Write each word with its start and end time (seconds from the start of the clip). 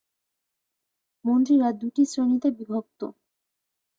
মন্ত্রীরা 1.25 1.69
দুটি 1.81 2.03
শ্রেণিতে 2.05 2.47
বিভক্ত। 2.57 3.01